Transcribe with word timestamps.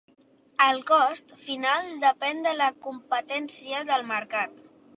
El 0.67 0.79
cost 0.91 1.35
final 1.49 1.91
depèn 2.05 2.41
de 2.47 2.55
la 2.63 2.71
competència 2.89 3.87
al 3.99 4.09
mercat. 4.15 4.69